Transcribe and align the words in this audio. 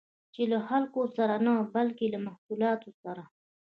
چې 0.33 0.41
له 0.51 0.59
خلکو 0.67 1.01
سره 1.17 1.35
نه، 1.45 1.53
بلکې 1.75 2.05
له 2.13 2.19
محصولات 2.25 2.79
سره 3.03 3.23